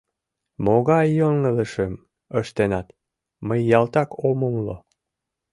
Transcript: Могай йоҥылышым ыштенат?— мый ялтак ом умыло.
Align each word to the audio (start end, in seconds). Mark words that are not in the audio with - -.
Могай 0.65 1.07
йоҥылышым 1.19 1.93
ыштенат?— 2.39 2.87
мый 3.47 3.61
ялтак 3.77 4.09
ом 4.27 4.39
умыло. 4.47 4.77